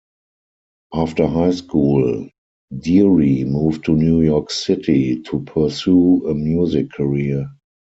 [0.95, 2.27] After high school,
[2.75, 7.47] Dearie moved to New York City to pursue a music career.